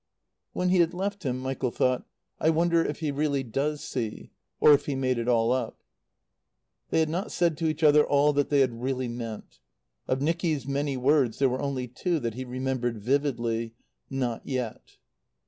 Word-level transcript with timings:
When 0.53 0.69
he 0.69 0.79
had 0.79 0.95
left 0.95 1.21
him 1.21 1.37
Michael 1.37 1.69
thought: 1.69 2.07
"I 2.39 2.49
wonder 2.49 2.83
if 2.83 3.01
he 3.01 3.11
really 3.11 3.43
does 3.43 3.83
see? 3.83 4.31
Or 4.59 4.73
if 4.73 4.87
he 4.87 4.95
made 4.95 5.19
it 5.19 5.27
all 5.27 5.51
up?" 5.51 5.83
They 6.89 7.01
had 7.01 7.07
not 7.09 7.31
said 7.31 7.55
to 7.57 7.67
each 7.67 7.83
other 7.83 8.03
all 8.03 8.33
that 8.33 8.49
they 8.49 8.61
had 8.61 8.81
really 8.81 9.07
meant. 9.07 9.59
Of 10.07 10.19
Nicky's 10.19 10.65
many 10.65 10.97
words 10.97 11.37
there 11.37 11.49
were 11.49 11.61
only 11.61 11.87
two 11.87 12.19
that 12.21 12.33
he 12.33 12.45
remembered 12.45 12.97
vividly, 12.97 13.75
"Not 14.09 14.41
yet." 14.43 14.97